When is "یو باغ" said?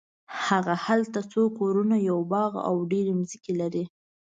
2.09-2.51